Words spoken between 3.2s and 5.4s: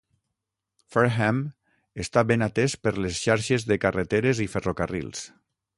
xarxes de carreteres i ferrocarrils.